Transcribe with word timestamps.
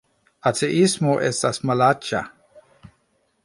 Ateismo 0.51 1.11
estas 1.27 1.61
malaĉa 1.71 2.25